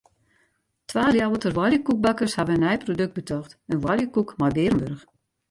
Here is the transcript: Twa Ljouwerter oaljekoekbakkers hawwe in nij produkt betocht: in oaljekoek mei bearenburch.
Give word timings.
Twa 0.91 1.03
Ljouwerter 1.15 1.59
oaljekoekbakkers 1.61 2.35
hawwe 2.37 2.53
in 2.57 2.63
nij 2.65 2.77
produkt 2.85 3.15
betocht: 3.19 3.51
in 3.71 3.83
oaljekoek 3.85 4.29
mei 4.39 4.51
bearenburch. 4.57 5.01